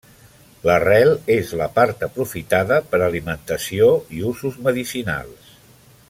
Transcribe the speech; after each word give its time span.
L'arrel 0.67 1.11
és 1.33 1.51
la 1.59 1.67
part 1.75 2.01
aprofitada 2.07 2.81
per 2.93 3.01
a 3.03 3.09
alimentació 3.11 3.93
i 4.21 4.27
usos 4.35 4.57
medicinals. 4.69 5.55